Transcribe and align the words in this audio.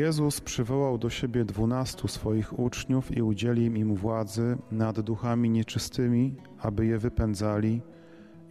Jezus 0.00 0.40
przywołał 0.40 0.98
do 0.98 1.10
siebie 1.10 1.44
dwunastu 1.44 2.08
swoich 2.08 2.58
uczniów 2.58 3.16
i 3.16 3.22
udzielił 3.22 3.74
im 3.74 3.94
władzy 3.94 4.58
nad 4.70 5.00
duchami 5.00 5.50
nieczystymi, 5.50 6.36
aby 6.58 6.86
je 6.86 6.98
wypędzali 6.98 7.82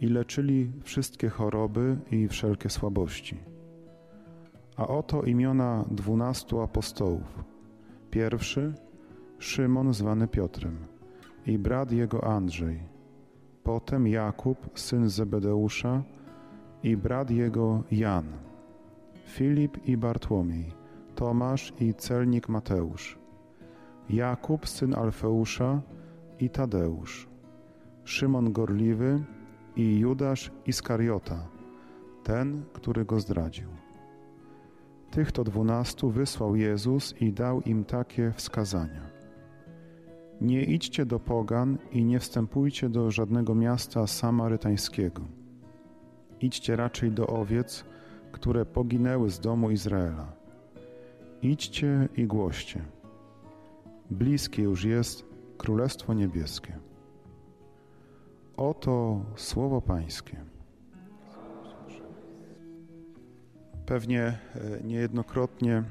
i 0.00 0.06
leczyli 0.06 0.72
wszystkie 0.82 1.28
choroby 1.28 1.98
i 2.10 2.28
wszelkie 2.28 2.70
słabości. 2.70 3.36
A 4.76 4.86
oto 4.88 5.22
imiona 5.22 5.84
dwunastu 5.90 6.60
apostołów. 6.60 7.44
Pierwszy 8.10 8.74
Szymon 9.38 9.94
zwany 9.94 10.28
Piotrem 10.28 10.76
i 11.46 11.58
brat 11.58 11.92
jego 11.92 12.24
Andrzej. 12.24 12.80
Potem 13.62 14.06
Jakub, 14.06 14.70
syn 14.74 15.08
Zebedeusza 15.08 16.02
i 16.82 16.96
brat 16.96 17.30
jego 17.30 17.82
Jan. 17.90 18.26
Filip 19.24 19.88
i 19.88 19.96
Bartłomiej 19.96 20.79
Tomasz 21.20 21.72
i 21.80 21.94
celnik 21.94 22.48
Mateusz, 22.48 23.18
Jakub, 24.08 24.68
syn 24.68 24.94
Alfeusza 24.94 25.82
i 26.38 26.50
Tadeusz, 26.50 27.28
Szymon 28.04 28.52
Gorliwy 28.52 29.24
i 29.76 29.98
Judasz 29.98 30.50
Iskariota, 30.66 31.48
ten, 32.24 32.62
który 32.72 33.04
go 33.04 33.20
zdradził. 33.20 33.68
Tych 35.10 35.32
to 35.32 35.44
dwunastu 35.44 36.10
wysłał 36.10 36.56
Jezus 36.56 37.14
i 37.20 37.32
dał 37.32 37.60
im 37.60 37.84
takie 37.84 38.32
wskazania. 38.32 39.10
Nie 40.40 40.64
idźcie 40.64 41.06
do 41.06 41.20
pogan 41.20 41.78
i 41.92 42.04
nie 42.04 42.20
wstępujcie 42.20 42.88
do 42.88 43.10
żadnego 43.10 43.54
miasta 43.54 44.06
samarytańskiego. 44.06 45.22
Idźcie 46.40 46.76
raczej 46.76 47.12
do 47.12 47.26
owiec, 47.26 47.84
które 48.32 48.66
poginęły 48.66 49.30
z 49.30 49.40
domu 49.40 49.70
Izraela. 49.70 50.39
Idźcie 51.42 52.08
i 52.16 52.26
głoście. 52.26 52.84
Bliskie 54.10 54.62
już 54.62 54.84
jest 54.84 55.24
Królestwo 55.58 56.14
Niebieskie. 56.14 56.78
Oto 58.56 59.24
słowo 59.36 59.80
Pańskie. 59.80 60.36
Pewnie 63.86 64.22
e, 64.22 64.38
niejednokrotnie 64.84 65.84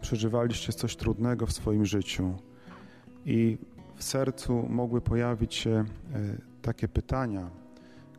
przeżywaliście 0.00 0.72
coś 0.72 0.96
trudnego 0.96 1.46
w 1.46 1.52
swoim 1.52 1.86
życiu 1.86 2.34
i 3.24 3.58
w 3.96 4.04
sercu 4.04 4.66
mogły 4.68 5.00
pojawić 5.00 5.54
się 5.54 5.70
e, 5.70 5.84
takie 6.62 6.88
pytania: 6.88 7.50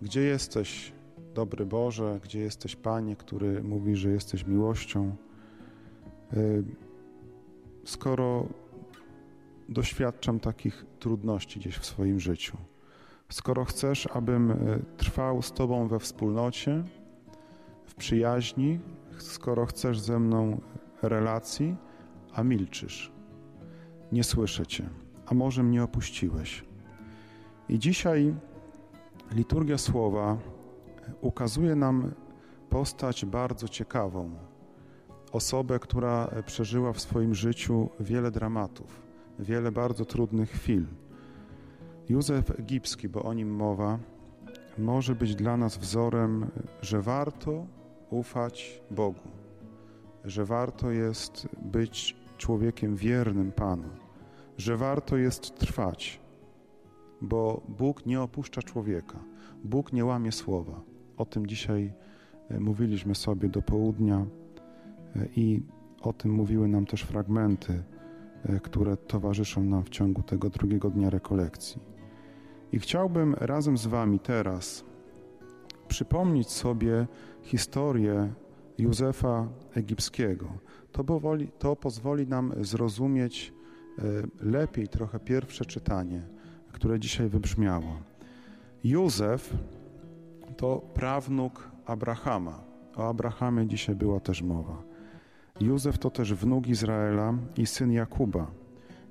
Gdzie 0.01 0.21
jesteś, 0.21 0.91
dobry 1.33 1.65
Boże? 1.65 2.19
Gdzie 2.23 2.39
jesteś, 2.39 2.75
Panie, 2.75 3.15
który 3.15 3.63
mówi, 3.63 3.95
że 3.95 4.09
jesteś 4.09 4.45
miłością? 4.45 5.15
Y, 6.37 6.63
skoro 7.85 8.45
doświadczam 9.69 10.39
takich 10.39 10.85
trudności 10.99 11.59
gdzieś 11.59 11.77
w 11.77 11.85
swoim 11.85 12.19
życiu, 12.19 12.57
skoro 13.29 13.65
chcesz, 13.65 14.07
abym 14.13 14.51
y, 14.51 14.83
trwał 14.97 15.41
z 15.41 15.51
Tobą 15.51 15.87
we 15.87 15.99
wspólnocie, 15.99 16.83
w 17.85 17.95
przyjaźni, 17.95 18.79
skoro 19.17 19.65
chcesz 19.65 19.99
ze 19.99 20.19
mną 20.19 20.61
relacji, 21.01 21.75
a 22.33 22.43
milczysz, 22.43 23.11
nie 24.11 24.23
słyszę 24.23 24.67
Cię, 24.67 24.89
a 25.25 25.33
może 25.33 25.63
mnie 25.63 25.83
opuściłeś. 25.83 26.65
I 27.69 27.79
dzisiaj 27.79 28.35
liturgia 29.31 29.77
słowa 29.77 30.37
ukazuje 31.21 31.75
nam 31.75 32.11
postać 32.69 33.25
bardzo 33.25 33.67
ciekawą, 33.67 34.48
osobę, 35.31 35.79
która 35.79 36.27
przeżyła 36.45 36.93
w 36.93 36.99
swoim 36.99 37.35
życiu 37.35 37.89
wiele 37.99 38.31
dramatów, 38.31 39.01
wiele 39.39 39.71
bardzo 39.71 40.05
trudnych 40.05 40.49
chwil. 40.49 40.85
Józef 42.09 42.59
Egipski, 42.59 43.09
bo 43.09 43.23
o 43.23 43.33
nim 43.33 43.55
mowa, 43.55 43.99
może 44.77 45.15
być 45.15 45.35
dla 45.35 45.57
nas 45.57 45.77
wzorem, 45.77 46.51
że 46.81 47.01
warto 47.01 47.65
ufać 48.09 48.81
Bogu, 48.91 49.29
że 50.25 50.45
warto 50.45 50.91
jest 50.91 51.47
być 51.61 52.15
człowiekiem 52.37 52.95
wiernym 52.95 53.51
Panu, 53.51 53.89
że 54.57 54.77
warto 54.77 55.17
jest 55.17 55.59
trwać, 55.59 56.19
bo 57.21 57.61
Bóg 57.67 58.05
nie 58.05 58.21
opuszcza 58.21 58.61
człowieka, 58.61 59.19
Bóg 59.63 59.93
nie 59.93 60.05
łamie 60.05 60.31
słowa. 60.31 60.81
O 61.17 61.25
tym 61.25 61.47
dzisiaj 61.47 61.93
e, 62.49 62.59
mówiliśmy 62.59 63.15
sobie 63.15 63.49
do 63.49 63.61
południa 63.61 64.25
i 65.35 65.61
o 66.01 66.13
tym 66.13 66.31
mówiły 66.31 66.67
nam 66.67 66.85
też 66.85 67.01
fragmenty, 67.01 67.83
e, 68.43 68.59
które 68.59 68.97
towarzyszą 68.97 69.63
nam 69.63 69.83
w 69.83 69.89
ciągu 69.89 70.23
tego 70.23 70.49
drugiego 70.49 70.89
dnia 70.89 71.09
rekolekcji. 71.09 71.81
I 72.71 72.79
chciałbym 72.79 73.33
razem 73.33 73.77
z 73.77 73.87
Wami 73.87 74.19
teraz 74.19 74.85
przypomnieć 75.87 76.49
sobie 76.49 77.07
historię 77.41 78.33
Józefa 78.77 79.47
Egipskiego. 79.75 80.47
To, 80.91 81.03
powoli, 81.03 81.47
to 81.59 81.75
pozwoli 81.75 82.27
nam 82.27 82.53
zrozumieć 82.61 83.53
e, 83.99 84.03
lepiej 84.45 84.87
trochę 84.87 85.19
pierwsze 85.19 85.65
czytanie, 85.65 86.21
które 86.71 86.99
dzisiaj 86.99 87.29
wybrzmiało. 87.29 87.97
Józef 88.83 89.53
to 90.57 90.81
prawnuk 90.93 91.71
Abrahama. 91.85 92.63
O 92.95 93.09
Abrahamie 93.09 93.67
dzisiaj 93.67 93.95
była 93.95 94.19
też 94.19 94.41
mowa. 94.41 94.88
Józef 95.61 95.97
to 95.97 96.09
też 96.09 96.33
wnuk 96.33 96.67
Izraela 96.67 97.33
i 97.57 97.65
syn 97.65 97.91
Jakuba. 97.91 98.51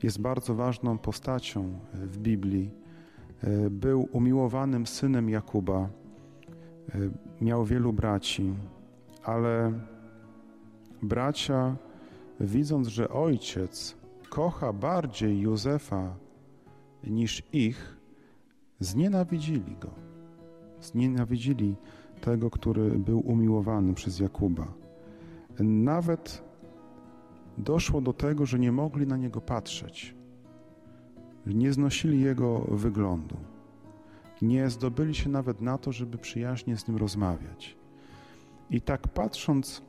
Jest 0.03 0.21
bardzo 0.21 0.55
ważną 0.55 0.99
postacią 0.99 1.65
e, 1.65 2.07
w 2.07 2.19
Biblii. 2.19 2.71
E, 3.43 3.71
był 3.71 4.09
umiłowanym 4.13 4.87
synem 4.87 5.31
Jakuba. 5.31 5.79
E, 5.79 6.99
miał 7.41 7.65
wielu 7.65 7.93
braci, 7.93 8.55
ale 9.25 9.73
bracia, 11.03 11.77
widząc, 12.41 12.89
że 12.89 13.09
ojciec 13.09 13.97
kocha 14.29 14.73
bardziej 14.73 15.41
Józefa 15.41 16.15
niż 17.05 17.43
ich, 17.53 17.97
znienawidzili 18.81 19.77
go. 19.81 19.91
Znienawidzili 20.81 21.77
tego, 22.21 22.51
który 22.51 22.91
był 22.91 23.21
umiłowany 23.21 23.95
przez 23.95 24.21
Jakuba. 24.21 24.88
Nawet 25.61 26.43
doszło 27.59 28.01
do 28.01 28.13
tego, 28.13 28.47
że 28.47 28.59
nie 28.59 28.73
mogli 28.73 29.07
na 29.07 29.17
niego 29.17 29.41
patrzeć. 29.41 30.15
Nie 31.47 31.73
znosili 31.73 32.21
jego 32.21 32.59
wyglądu. 32.59 33.37
Nie 34.43 34.71
zdobyli 34.71 35.15
się 35.15 35.31
nawet 35.31 35.61
na 35.61 35.79
to, 35.79 35.93
żeby 35.93 36.19
przyjaźnie 36.19 36.77
z 36.77 36.89
nim 36.89 36.97
rozmawiać. 36.97 37.77
I 38.71 38.81
tak 38.81 39.09
patrząc 39.09 39.83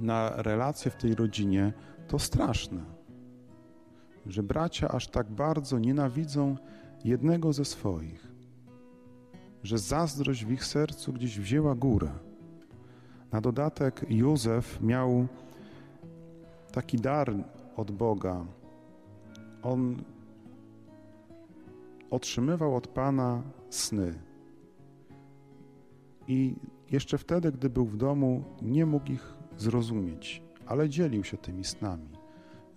na 0.00 0.42
relacje 0.42 0.90
w 0.90 0.96
tej 0.96 1.14
rodzinie, 1.14 1.72
to 2.08 2.18
straszne, 2.18 2.84
że 4.26 4.42
bracia 4.42 4.88
aż 4.88 5.08
tak 5.08 5.30
bardzo 5.30 5.78
nienawidzą 5.78 6.56
jednego 7.04 7.52
ze 7.52 7.64
swoich, 7.64 8.32
że 9.62 9.78
zazdrość 9.78 10.44
w 10.44 10.50
ich 10.50 10.64
sercu 10.64 11.12
gdzieś 11.12 11.38
wzięła 11.38 11.74
górę. 11.74 12.10
Na 13.32 13.40
dodatek 13.40 14.04
Józef 14.08 14.80
miał 14.80 15.26
taki 16.72 16.96
dar 16.96 17.34
od 17.76 17.90
Boga. 17.90 18.44
On 19.62 19.96
otrzymywał 22.10 22.76
od 22.76 22.88
Pana 22.88 23.42
sny. 23.70 24.14
I 26.28 26.54
jeszcze 26.90 27.18
wtedy, 27.18 27.52
gdy 27.52 27.70
był 27.70 27.86
w 27.86 27.96
domu, 27.96 28.44
nie 28.62 28.86
mógł 28.86 29.12
ich 29.12 29.34
zrozumieć, 29.56 30.42
ale 30.66 30.88
dzielił 30.88 31.24
się 31.24 31.36
tymi 31.36 31.64
snami 31.64 32.08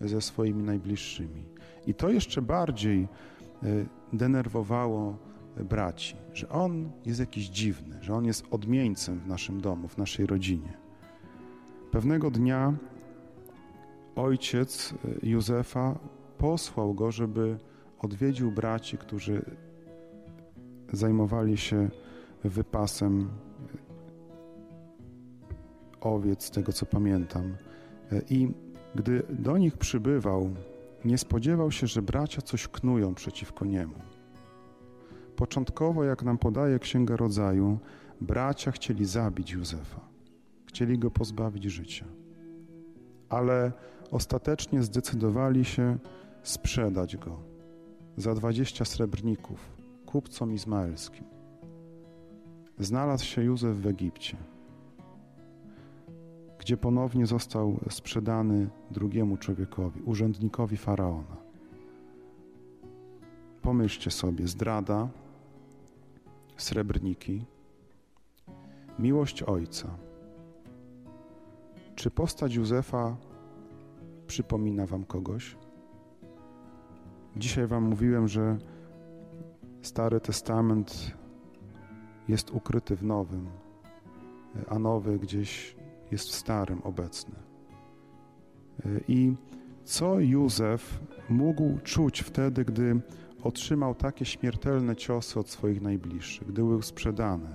ze 0.02 0.22
swoimi 0.22 0.64
najbliższymi. 0.64 1.44
I 1.88 1.94
to 1.94 2.10
jeszcze 2.10 2.42
bardziej 2.42 3.04
e, 3.04 3.08
denerwowało 4.14 5.18
braci, 5.58 6.16
że 6.34 6.50
on 6.50 6.92
jest 7.06 7.20
jakiś 7.20 7.50
dziwny, 7.50 7.98
że 8.02 8.16
on 8.16 8.26
jest 8.26 8.46
odmieńcem 8.52 9.20
w 9.20 9.28
naszym 9.28 9.62
domu, 9.62 9.88
w 9.88 9.98
naszej 9.98 10.26
rodzinie. 10.26 10.74
Pewnego 11.92 12.32
dnia 12.32 12.74
ojciec 14.16 14.94
e, 14.94 15.28
Józefa 15.30 16.00
posłał 16.38 16.94
go, 16.94 17.12
żeby 17.12 17.58
odwiedził 18.00 18.52
braci, 18.52 18.98
którzy 18.98 19.46
zajmowali 20.94 21.58
się 21.58 21.90
wypasem 22.44 23.22
e, 23.22 23.28
owiec, 26.02 26.44
z 26.44 26.52
tego 26.52 26.74
co 26.74 26.86
pamiętam. 26.86 27.56
E, 28.12 28.22
I 28.30 28.52
gdy 28.96 29.24
do 29.30 29.58
nich 29.58 29.78
przybywał, 29.78 30.50
nie 31.06 31.18
spodziewał 31.18 31.72
się, 31.72 31.88
że 31.88 32.02
bracia 32.02 32.42
coś 32.42 32.68
knują 32.68 33.16
przeciwko 33.16 33.66
niemu. 33.66 34.11
Początkowo, 35.42 36.04
jak 36.04 36.24
nam 36.24 36.38
podaje 36.38 36.80
Księga 36.80 37.16
Rodzaju, 37.16 37.80
bracia 38.22 38.72
chcieli 38.72 39.06
zabić 39.06 39.52
Józefa. 39.52 40.02
Chcieli 40.66 41.00
go 41.00 41.12
pozbawić 41.12 41.64
życia. 41.64 42.06
ale 43.30 43.72
ostatecznie 44.12 44.84
zdecydowali 44.84 45.66
się 45.66 45.98
sprzedać 46.44 47.18
go 47.18 47.40
za 48.18 48.36
dwadzieścia 48.36 48.86
srebrników 48.86 49.72
kupcom 50.06 50.54
izmaelskim. 50.54 51.26
Znalazł 52.80 53.26
się 53.26 53.44
Józef 53.44 53.78
w 53.78 53.88
Egipcie, 53.88 54.38
gdzie 56.60 56.78
ponownie 56.78 57.26
został 57.26 57.80
sprzedany 57.90 58.70
drugiemu 58.92 59.38
człowiekowi, 59.38 60.02
urzędnikowi 60.02 60.78
faraona. 60.78 61.38
Pomyślcie 63.62 64.12
sobie, 64.12 64.48
zdrada, 64.48 65.10
srebrniki, 66.62 67.46
miłość 69.00 69.44
ojca. 69.44 69.98
Czy 71.96 72.12
postać 72.12 72.56
Józefa 72.56 73.18
przypomina 74.28 74.86
wam 74.86 75.04
kogoś? 75.04 75.58
Dzisiaj 77.36 77.68
wam 77.68 77.84
mówiłem, 77.84 78.28
że 78.28 78.58
Stary 79.82 80.20
Testament 80.20 81.12
jest 82.28 82.52
ukryty 82.52 82.96
w 82.96 83.04
Nowym, 83.04 83.48
a 84.68 84.80
Nowy 84.80 85.20
gdzieś 85.20 85.76
jest 86.12 86.28
w 86.28 86.36
Starym 86.36 86.82
obecny. 86.84 87.36
I 89.08 89.36
co 89.84 90.20
Józef 90.20 91.00
mógł 91.30 91.80
czuć 91.84 92.22
wtedy, 92.22 92.66
gdy 92.66 93.02
otrzymał 93.44 93.96
takie 93.96 94.26
śmiertelne 94.26 94.96
ciosy 94.96 95.40
od 95.40 95.50
swoich 95.50 95.82
najbliższych, 95.82 96.48
gdy 96.48 96.62
był 96.62 96.82
sprzedany? 96.82 97.50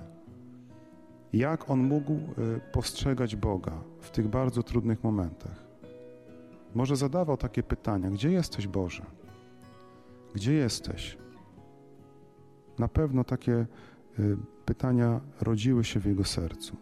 Jak 1.33 1.69
on 1.69 1.83
mógł 1.83 2.13
e, 2.13 2.59
postrzegać 2.71 3.35
Boga 3.35 3.73
w 3.99 4.11
tych 4.11 4.27
bardzo 4.27 4.63
trudnych 4.63 5.03
momentach? 5.03 5.67
Może 6.75 6.95
zadawał 6.95 7.37
takie 7.37 7.63
pytania: 7.63 8.09
Gdzie 8.09 8.31
jesteś, 8.31 8.67
Boże? 8.67 9.05
Gdzie 10.35 10.53
jesteś? 10.53 11.17
Na 12.79 12.87
pewno 12.87 13.23
takie 13.23 13.53
e, 13.53 13.65
pytania 14.65 15.21
rodziły 15.41 15.83
się 15.83 15.99
w 15.99 16.05
jego 16.05 16.23
sercu. 16.23 16.77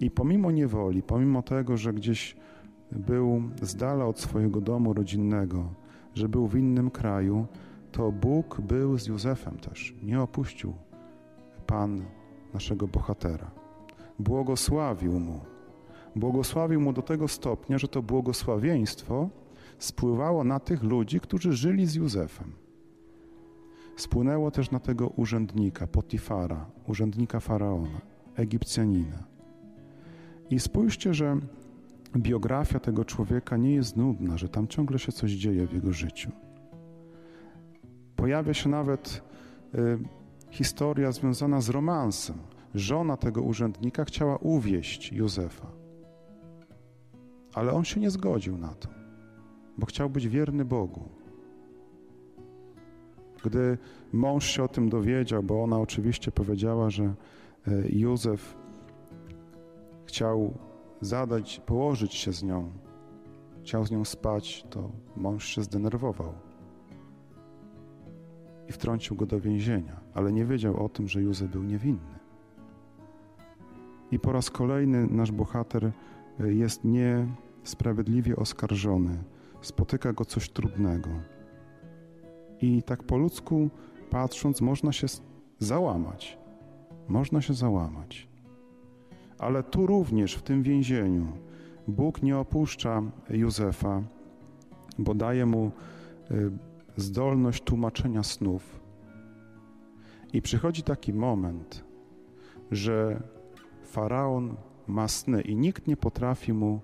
I 0.00 0.10
pomimo 0.10 0.50
niewoli, 0.50 1.02
pomimo 1.02 1.42
tego, 1.42 1.76
że 1.76 1.92
gdzieś 1.92 2.36
był 2.92 3.42
z 3.62 3.76
dala 3.76 4.06
od 4.06 4.20
swojego 4.20 4.60
domu 4.60 4.92
rodzinnego, 4.92 5.72
że 6.14 6.28
był 6.28 6.48
w 6.48 6.56
innym 6.56 6.90
kraju, 6.90 7.46
to 7.94 8.12
Bóg 8.12 8.60
był 8.60 8.98
z 8.98 9.06
Józefem 9.06 9.58
też. 9.58 9.94
Nie 10.02 10.20
opuścił 10.20 10.74
Pan 11.66 12.04
naszego 12.54 12.88
bohatera. 12.88 13.50
Błogosławił 14.18 15.20
mu. 15.20 15.40
Błogosławił 16.16 16.80
mu 16.80 16.92
do 16.92 17.02
tego 17.02 17.28
stopnia, 17.28 17.78
że 17.78 17.88
to 17.88 18.02
błogosławieństwo 18.02 19.28
spływało 19.78 20.44
na 20.44 20.60
tych 20.60 20.82
ludzi, 20.82 21.20
którzy 21.20 21.52
żyli 21.52 21.86
z 21.86 21.94
Józefem. 21.94 22.52
Spłynęło 23.96 24.50
też 24.50 24.70
na 24.70 24.80
tego 24.80 25.08
urzędnika, 25.08 25.86
Potifara, 25.86 26.66
urzędnika 26.86 27.40
faraona, 27.40 28.00
Egipcjanina. 28.36 29.24
I 30.50 30.60
spójrzcie, 30.60 31.14
że 31.14 31.36
biografia 32.16 32.80
tego 32.80 33.04
człowieka 33.04 33.56
nie 33.56 33.74
jest 33.74 33.96
nudna, 33.96 34.36
że 34.36 34.48
tam 34.48 34.68
ciągle 34.68 34.98
się 34.98 35.12
coś 35.12 35.30
dzieje 35.30 35.66
w 35.66 35.72
jego 35.72 35.92
życiu. 35.92 36.30
Pojawia 38.24 38.54
się 38.54 38.68
nawet 38.68 39.22
y, 39.74 39.98
historia 40.50 41.12
związana 41.12 41.60
z 41.60 41.68
romansem. 41.68 42.36
Żona 42.74 43.16
tego 43.16 43.42
urzędnika 43.42 44.04
chciała 44.04 44.36
uwieść 44.36 45.12
Józefa, 45.12 45.66
ale 47.54 47.72
on 47.72 47.84
się 47.84 48.00
nie 48.00 48.10
zgodził 48.10 48.58
na 48.58 48.74
to, 48.74 48.88
bo 49.78 49.86
chciał 49.86 50.10
być 50.10 50.28
wierny 50.28 50.64
Bogu. 50.64 51.08
Gdy 53.44 53.78
mąż 54.12 54.46
się 54.46 54.62
o 54.62 54.68
tym 54.68 54.88
dowiedział, 54.88 55.42
bo 55.42 55.62
ona 55.62 55.80
oczywiście 55.80 56.32
powiedziała, 56.32 56.90
że 56.90 57.04
y, 57.04 57.88
Józef 57.92 58.56
chciał 60.06 60.58
zadać, 61.00 61.60
położyć 61.66 62.14
się 62.14 62.32
z 62.32 62.42
nią, 62.42 62.72
chciał 63.62 63.86
z 63.86 63.90
nią 63.90 64.04
spać, 64.04 64.66
to 64.70 64.90
mąż 65.16 65.46
się 65.46 65.62
zdenerwował 65.62 66.43
i 68.68 68.72
wtrącił 68.72 69.16
go 69.16 69.26
do 69.26 69.40
więzienia, 69.40 70.00
ale 70.14 70.32
nie 70.32 70.44
wiedział 70.44 70.84
o 70.84 70.88
tym, 70.88 71.08
że 71.08 71.22
Józef 71.22 71.50
był 71.50 71.62
niewinny. 71.62 72.14
I 74.10 74.18
po 74.18 74.32
raz 74.32 74.50
kolejny 74.50 75.06
nasz 75.06 75.32
bohater 75.32 75.92
y, 76.40 76.54
jest 76.54 76.80
niesprawiedliwie 76.84 78.36
oskarżony, 78.36 79.24
spotyka 79.60 80.12
go 80.12 80.24
coś 80.24 80.50
trudnego. 80.50 81.10
I 82.60 82.82
tak 82.82 83.02
po 83.02 83.16
ludzku 83.16 83.70
patrząc, 84.10 84.60
można 84.60 84.92
się 84.92 85.06
załamać. 85.58 86.38
Można 87.08 87.40
się 87.40 87.54
załamać. 87.54 88.28
Ale 89.38 89.62
tu 89.62 89.86
również, 89.86 90.34
w 90.34 90.42
tym 90.42 90.62
więzieniu, 90.62 91.26
Bóg 91.88 92.22
nie 92.22 92.38
opuszcza 92.38 93.02
Józefa, 93.30 94.02
bo 94.98 95.14
daje 95.14 95.46
mu 95.46 95.70
y, 96.30 96.50
zdolność 96.96 97.62
tłumaczenia 97.62 98.22
snów. 98.22 98.80
I 100.32 100.42
przychodzi 100.42 100.82
taki 100.82 101.12
moment, 101.12 101.84
że 102.70 103.22
faraon 103.82 104.56
ma 104.86 105.08
sny 105.08 105.40
i 105.40 105.56
nikt 105.56 105.86
nie 105.86 105.96
potrafi 105.96 106.52
mu 106.52 106.80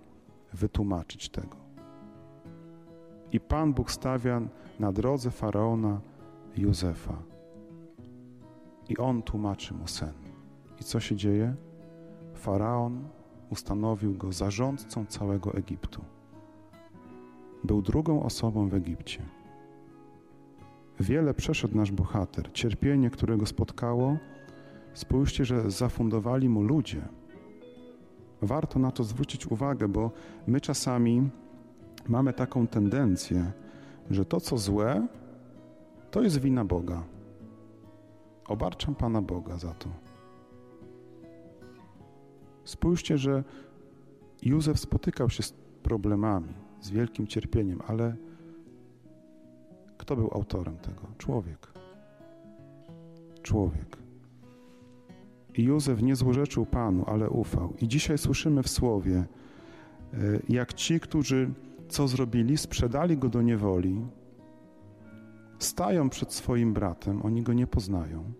wytłumaczyć 0.52 1.28
tego. 1.28 1.56
I 3.32 3.40
Pan 3.40 3.72
Bóg 3.72 3.90
stawia 3.90 4.40
na 4.80 4.92
drodze 4.92 5.30
faraona 5.30 6.00
Józefa. 6.56 7.22
I 8.88 8.98
on 8.98 9.22
tłumaczy 9.22 9.74
mu 9.74 9.86
sen. 9.86 10.12
I 10.80 10.84
co 10.84 11.00
się 11.00 11.16
dzieje? 11.16 11.54
Faraon 12.34 13.08
ustanowił 13.50 14.14
go 14.14 14.32
zarządcą 14.32 15.06
całego 15.06 15.54
Egiptu. 15.54 16.04
Był 17.64 17.82
drugą 17.82 18.22
osobą 18.22 18.68
w 18.68 18.74
Egipcie. 18.74 19.22
Wiele 21.00 21.34
przeszedł 21.34 21.76
nasz 21.76 21.92
bohater. 21.92 22.52
Cierpienie, 22.52 23.10
które 23.10 23.36
go 23.36 23.46
spotkało, 23.46 24.16
spójrzcie, 24.94 25.44
że 25.44 25.70
zafundowali 25.70 26.48
mu 26.48 26.62
ludzie. 26.62 27.02
Warto 28.42 28.78
na 28.78 28.90
to 28.90 29.04
zwrócić 29.04 29.46
uwagę, 29.46 29.88
bo 29.88 30.10
my 30.46 30.60
czasami 30.60 31.30
mamy 32.08 32.32
taką 32.32 32.66
tendencję, 32.66 33.52
że 34.10 34.24
to, 34.24 34.40
co 34.40 34.58
złe, 34.58 35.06
to 36.10 36.22
jest 36.22 36.40
wina 36.40 36.64
Boga. 36.64 37.02
Obarczam 38.46 38.94
Pana 38.94 39.22
Boga 39.22 39.58
za 39.58 39.74
to. 39.74 39.88
Spójrzcie, 42.64 43.18
że 43.18 43.44
Józef 44.42 44.80
spotykał 44.80 45.30
się 45.30 45.42
z 45.42 45.52
problemami, 45.82 46.54
z 46.80 46.90
wielkim 46.90 47.26
cierpieniem, 47.26 47.80
ale 47.86 48.16
kto 50.00 50.16
był 50.16 50.30
autorem 50.34 50.76
tego? 50.76 51.02
Człowiek. 51.18 51.72
Człowiek. 53.42 53.96
I 55.54 55.62
Józef 55.62 56.02
nie 56.02 56.16
złorzeczył 56.16 56.66
Panu, 56.66 57.04
ale 57.06 57.30
ufał. 57.30 57.74
I 57.80 57.88
dzisiaj 57.88 58.18
słyszymy 58.18 58.62
w 58.62 58.68
słowie, 58.68 59.16
e, 59.16 60.16
jak 60.48 60.74
ci, 60.74 61.00
którzy 61.00 61.50
co 61.88 62.08
zrobili? 62.08 62.56
Sprzedali 62.56 63.18
go 63.18 63.28
do 63.28 63.42
niewoli, 63.42 64.06
stają 65.58 66.10
przed 66.10 66.32
swoim 66.32 66.72
bratem, 66.72 67.22
oni 67.22 67.42
go 67.42 67.52
nie 67.52 67.66
poznają 67.66 68.32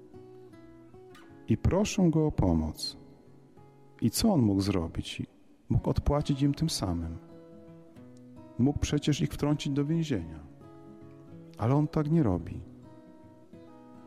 i 1.49 1.57
proszą 1.57 2.11
go 2.11 2.27
o 2.27 2.33
pomoc. 2.33 2.97
I 4.01 4.11
co 4.11 4.33
on 4.33 4.41
mógł 4.41 4.61
zrobić? 4.61 5.23
Mógł 5.69 5.91
odpłacić 5.91 6.43
im 6.43 6.55
tym 6.55 6.71
samym. 6.71 7.19
Mógł 8.59 8.79
przecież 8.79 9.21
ich 9.21 9.33
wtrącić 9.33 9.73
do 9.73 9.85
więzienia. 9.85 10.50
Ale 11.61 11.75
on 11.75 11.89
tak 11.89 12.11
nie 12.11 12.23
robi. 12.23 12.61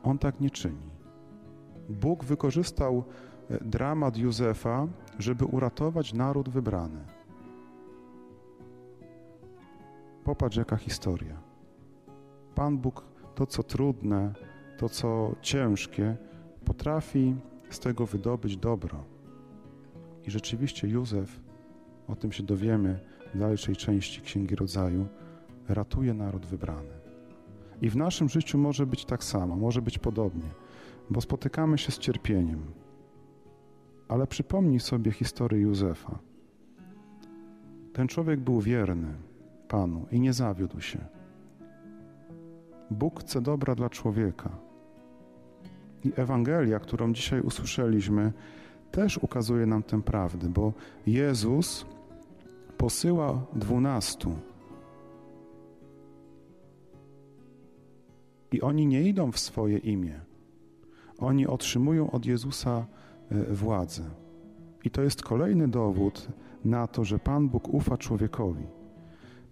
On 0.04 0.18
tak 0.18 0.40
nie 0.40 0.50
czyni. 0.50 0.90
Bóg 1.90 2.24
wykorzystał 2.24 3.04
e, 3.50 3.64
dramat 3.64 4.18
Józefa, 4.18 4.88
żeby 5.20 5.46
uratować 5.46 6.14
naród 6.14 6.50
wybrany. 6.50 7.06
Popatrz, 10.24 10.58
jaka 10.58 10.76
historia. 10.76 11.38
Pan 12.56 12.78
Bóg 12.78 13.06
to, 13.36 13.46
co 13.46 13.64
trudne, 13.64 14.34
to, 14.78 14.90
co 14.90 15.36
ciężkie, 15.42 16.18
potrafi 16.66 17.36
z 17.70 17.80
tego 17.80 18.06
wydobyć 18.06 18.58
dobro. 18.58 19.04
I 20.24 20.32
rzeczywiście 20.32 20.88
Józef, 20.88 21.40
o 22.08 22.16
tym 22.16 22.32
się 22.32 22.44
dowiemy 22.44 23.00
w 23.34 23.40
dalszej 23.40 23.76
części 23.76 24.22
Księgi 24.22 24.56
Rodzaju, 24.56 25.08
ratuje 25.68 26.14
naród 26.14 26.46
wybrany. 26.46 27.03
I 27.84 27.90
w 27.90 27.96
naszym 27.96 28.30
życiu 28.30 28.58
może 28.58 28.86
być 28.86 29.06
tak 29.06 29.24
samo, 29.24 29.56
może 29.56 29.82
być 29.82 30.00
podobnie, 30.00 30.50
bo 31.10 31.22
spotykamy 31.22 31.78
się 31.78 31.92
z 31.92 31.98
cierpieniem. 31.98 32.62
Ale 34.08 34.28
przypomnij 34.28 34.80
sobie 34.80 35.12
historię 35.12 35.62
Józefa. 35.62 36.20
Ten 37.94 38.08
człowiek 38.08 38.40
był 38.40 38.62
wierny 38.62 39.14
Panu 39.68 40.06
i 40.12 40.20
nie 40.20 40.34
zawiódł 40.34 40.82
się. 40.82 41.00
Bóg 42.92 43.20
chce 43.20 43.42
dobra 43.42 43.76
dla 43.76 43.90
człowieka. 43.90 44.50
I 46.04 46.12
Ewangelia, 46.16 46.80
którą 46.80 47.14
dzisiaj 47.14 47.42
usłyszeliśmy, 47.42 48.34
też 48.92 49.18
ukazuje 49.18 49.66
nam 49.66 49.84
tę 49.84 50.02
prawdę, 50.02 50.50
bo 50.50 50.74
Jezus 51.08 51.86
posyła 52.78 53.46
dwunastu. 53.54 54.36
I 58.54 58.62
oni 58.62 58.86
nie 58.86 59.02
idą 59.02 59.32
w 59.32 59.40
swoje 59.40 59.78
imię. 59.78 60.20
Oni 61.20 61.48
otrzymują 61.48 62.12
od 62.12 62.26
Jezusa 62.26 62.86
e, 63.32 63.54
władzę. 63.54 64.04
I 64.84 64.90
to 64.90 65.02
jest 65.02 65.22
kolejny 65.22 65.68
dowód 65.68 66.28
na 66.66 66.88
to, 66.88 67.04
że 67.04 67.20
Pan 67.20 67.50
Bóg 67.50 67.74
ufa 67.74 67.98
człowiekowi. 67.98 68.64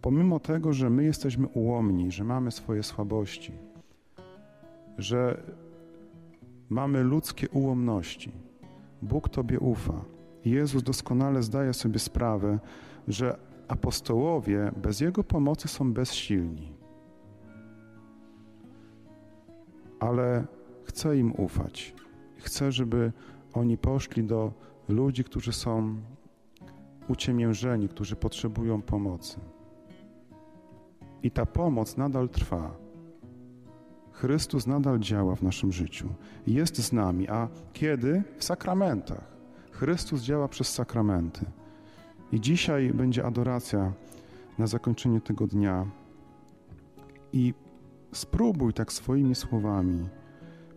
Pomimo 0.02 0.40
tego, 0.40 0.74
że 0.74 0.90
my 0.90 1.04
jesteśmy 1.04 1.48
ułomni, 1.48 2.12
że 2.12 2.24
mamy 2.24 2.52
swoje 2.52 2.84
słabości, 2.84 3.52
że 4.98 5.44
mamy 6.70 7.04
ludzkie 7.04 7.50
ułomności, 7.50 8.32
Bóg 9.02 9.30
Tobie 9.30 9.60
ufa. 9.60 10.06
Jezus 10.46 10.84
doskonale 10.84 11.44
zdaje 11.44 11.74
sobie 11.74 12.00
sprawę, 12.00 12.60
że 13.08 13.38
apostołowie 13.68 14.72
bez 14.78 15.00
Jego 15.00 15.24
pomocy 15.24 15.68
są 15.68 15.94
bezsilni. 15.94 16.81
Ale 20.02 20.46
chce 20.84 21.18
im 21.18 21.34
ufać. 21.38 21.96
Chce, 22.38 22.72
żeby 22.72 23.12
oni 23.54 23.78
poszli 23.78 24.24
do 24.24 24.52
ludzi, 24.90 25.24
którzy 25.24 25.54
są 25.54 25.96
uciemiężeni, 27.08 27.90
którzy 27.90 28.16
potrzebują 28.16 28.82
pomocy. 28.82 29.40
I 31.24 31.32
ta 31.32 31.46
pomoc 31.46 31.98
nadal 31.98 32.30
trwa. 32.30 32.72
Chrystus 34.12 34.68
nadal 34.68 35.00
działa 35.00 35.36
w 35.36 35.42
naszym 35.42 35.72
życiu. 35.72 36.10
Jest 36.48 36.78
z 36.78 36.94
nami, 36.94 37.30
a 37.30 37.48
kiedy? 37.74 38.24
W 38.38 38.44
sakramentach. 38.44 39.32
Chrystus 39.72 40.22
działa 40.22 40.48
przez 40.48 40.74
sakramenty. 40.74 41.46
I 42.32 42.42
dzisiaj 42.42 42.94
będzie 42.94 43.26
adoracja 43.26 43.94
na 44.58 44.68
zakończenie 44.68 45.22
tego 45.22 45.48
dnia. 45.48 45.86
I 47.34 47.54
spróbuj 48.12 48.74
tak 48.74 48.94
swoimi 48.94 49.36
słowami 49.36 50.10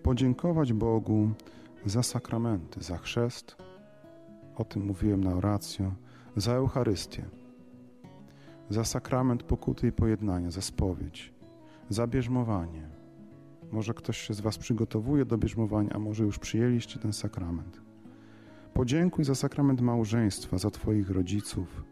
podziękować 0.03 0.73
Bogu 0.73 1.31
za 1.87 2.03
sakramenty, 2.03 2.83
za 2.83 2.99
chrzest, 2.99 3.57
o 4.57 4.65
tym 4.65 4.87
mówiłem 4.87 5.25
na 5.25 5.35
oracjo, 5.35 5.93
za 6.37 6.53
Eucharystię, 6.53 7.25
za 8.71 8.85
sakrament 8.85 9.43
pokuty 9.43 9.87
i 9.87 9.93
pojednania, 9.93 10.51
za 10.51 10.61
spowiedź, 10.61 11.35
za 11.89 12.07
bierzmowanie. 12.07 12.89
Może 13.73 13.95
ktoś 13.95 14.19
się 14.19 14.35
z 14.35 14.41
Was 14.41 14.59
przygotowuje 14.59 15.25
do 15.25 15.39
bierzmowania, 15.39 15.91
a 15.93 15.99
może 15.99 16.25
już 16.25 16.39
przyjęliście 16.39 17.01
ten 17.01 17.13
sakrament. 17.13 17.81
Podziękuj 18.75 19.25
za 19.25 19.35
sakrament 19.35 19.81
małżeństwa, 19.81 20.59
za 20.59 20.71
Twoich 20.71 21.11
rodziców, 21.11 21.85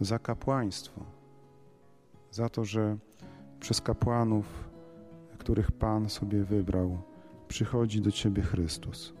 za 0.00 0.18
kapłaństwo, 0.18 1.04
za 2.30 2.48
to, 2.48 2.64
że 2.64 2.96
przez 3.60 3.80
kapłanów, 3.80 4.68
których 5.38 5.72
Pan 5.72 6.10
sobie 6.10 6.44
wybrał, 6.44 6.98
przychodzi 7.48 8.00
do 8.00 8.10
Ciebie 8.10 8.42
Chrystus, 8.42 9.14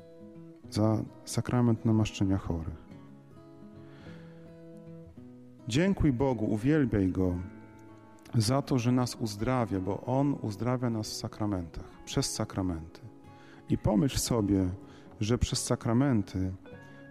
za 0.70 1.02
sakrament 1.24 1.84
namaszczenia 1.84 2.38
chorych. 2.38 2.84
Dziękuj 5.68 6.12
Bogu, 6.12 6.44
uwielbiaj 6.44 7.08
Go 7.08 7.34
za 8.34 8.62
to, 8.62 8.78
że 8.78 8.92
nas 8.92 9.14
uzdrawia, 9.14 9.80
bo 9.80 10.00
On 10.06 10.36
uzdrawia 10.42 10.90
nas 10.90 11.10
w 11.10 11.14
sakramentach, 11.14 11.84
przez 12.04 12.32
sakramenty. 12.32 13.00
I 13.68 13.78
pomyśl 13.78 14.18
sobie, 14.18 14.68
że 15.20 15.38
przez 15.38 15.64
sakramenty, 15.64 16.52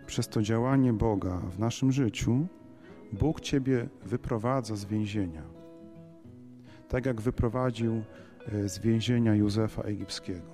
przez 0.06 0.28
to 0.28 0.42
działanie 0.42 0.94
Boga 0.94 1.38
w 1.38 1.60
naszym 1.60 1.92
życiu, 1.92 2.48
Bóg 3.14 3.42
Ciebie 3.42 3.90
wyprowadza 4.06 4.76
z 4.76 4.86
więzienia. 4.86 5.63
Tak 6.90 7.06
jak 7.06 7.22
wyprowadził 7.22 8.04
e, 8.48 8.70
z 8.70 8.80
więzienia 8.80 9.36
Józefa 9.36 9.82
Egipskiego. 9.82 10.54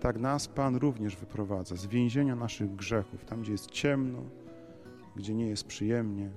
Tak 0.00 0.18
nas 0.18 0.48
Pan 0.48 0.76
również 0.76 1.16
wyprowadza 1.16 1.76
z 1.76 1.86
więzienia 1.86 2.36
naszych 2.36 2.74
grzechów, 2.76 3.24
tam 3.24 3.42
gdzie 3.42 3.52
jest 3.52 3.70
ciemno, 3.70 4.22
gdzie 5.16 5.34
nie 5.34 5.46
jest 5.46 5.66
przyjemnie. 5.66 6.30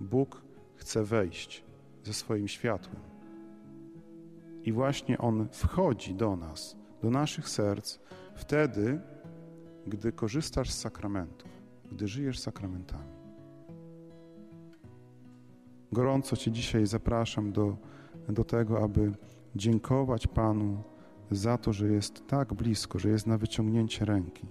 Bóg 0.00 0.42
chce 0.76 1.04
wejść 1.04 1.64
ze 2.04 2.12
swoim 2.12 2.48
światłem. 2.48 3.02
I 4.62 4.72
właśnie 4.72 5.18
On 5.18 5.48
wchodzi 5.52 6.14
do 6.14 6.36
nas, 6.36 6.76
do 7.02 7.10
naszych 7.10 7.48
serc, 7.48 7.98
wtedy, 8.34 9.00
gdy 9.86 10.12
korzystasz 10.12 10.70
z 10.70 10.78
sakramentów, 10.78 11.50
gdy 11.92 12.08
żyjesz 12.08 12.38
sakramentami. 12.38 13.13
Gorąco 15.94 16.36
Cię 16.36 16.50
dzisiaj 16.50 16.86
zapraszam 16.86 17.52
do, 17.52 17.76
do 18.28 18.44
tego, 18.44 18.82
aby 18.82 19.12
dziękować 19.56 20.26
Panu 20.26 20.82
za 21.30 21.58
to, 21.58 21.72
że 21.72 21.88
jest 21.88 22.26
tak 22.26 22.54
blisko, 22.54 22.98
że 22.98 23.08
jest 23.08 23.26
na 23.26 23.38
wyciągnięcie 23.38 24.04
ręki. 24.04 24.46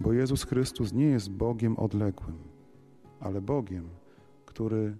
Bo 0.00 0.12
Jezus 0.12 0.44
Chrystus 0.44 0.92
nie 0.92 1.06
jest 1.06 1.30
Bogiem 1.30 1.78
odległym, 1.78 2.38
ale 3.20 3.40
Bogiem, 3.40 3.88
który 4.46 4.96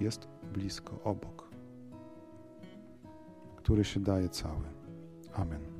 jest 0.00 0.28
blisko, 0.54 0.98
obok, 1.04 1.48
który 3.56 3.84
się 3.84 4.00
daje 4.00 4.28
cały. 4.28 4.64
Amen. 5.34 5.73